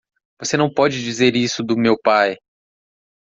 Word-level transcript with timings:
Você 0.41 0.57
não 0.57 0.67
pode 0.67 1.03
dizer 1.03 1.35
isso 1.35 1.61
do 1.63 1.77
meu 1.77 1.95
pai! 1.95 2.35